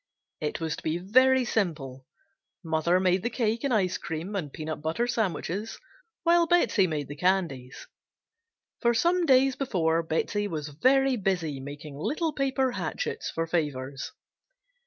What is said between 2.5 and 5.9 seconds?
mother made the cake and ice cream and peanut butter sandwiches,